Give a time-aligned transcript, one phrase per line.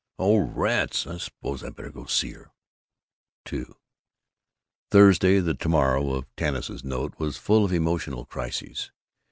[0.17, 2.49] "Oh, rats, I suppose I better go see her."
[3.53, 3.65] II
[4.89, 8.89] Thursday, the to morrow of Tanis's note, was full of emotional crises.